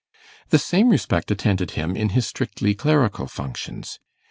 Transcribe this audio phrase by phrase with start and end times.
[0.49, 3.99] The same respect attended him in his strictly clerical functions.